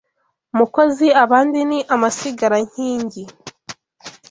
[0.57, 3.23] Mukozi abandi ni amasigara nkingi